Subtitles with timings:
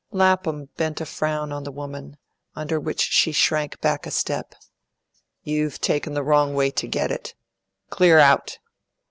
[0.09, 2.17] Lapham bent a frown on the woman,
[2.55, 4.55] under which she shrank back a step.
[5.43, 7.35] "You've taken the wrong way to get it.
[7.91, 8.57] Clear out!"